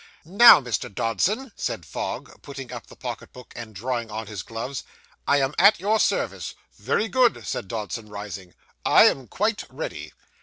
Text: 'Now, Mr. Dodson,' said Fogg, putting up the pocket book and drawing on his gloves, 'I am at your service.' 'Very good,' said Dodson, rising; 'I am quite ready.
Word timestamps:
'Now, 0.25 0.59
Mr. 0.59 0.91
Dodson,' 0.91 1.51
said 1.55 1.85
Fogg, 1.85 2.41
putting 2.41 2.73
up 2.73 2.87
the 2.87 2.95
pocket 2.95 3.31
book 3.31 3.53
and 3.55 3.75
drawing 3.75 4.09
on 4.09 4.25
his 4.25 4.41
gloves, 4.41 4.83
'I 5.27 5.41
am 5.41 5.55
at 5.59 5.79
your 5.79 5.99
service.' 5.99 6.55
'Very 6.79 7.07
good,' 7.07 7.45
said 7.45 7.67
Dodson, 7.67 8.09
rising; 8.09 8.55
'I 8.83 9.05
am 9.05 9.27
quite 9.27 9.63
ready. 9.69 10.11